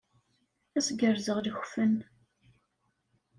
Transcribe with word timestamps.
Ad 0.77 0.81
s-gerrzeɣ 0.85 1.37
lekfen. 1.41 1.95